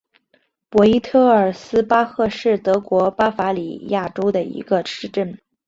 [0.71, 5.37] 博伊特尔斯巴赫是德国巴伐利亚州的一个市镇。